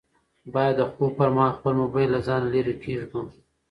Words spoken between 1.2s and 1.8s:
مهال خپل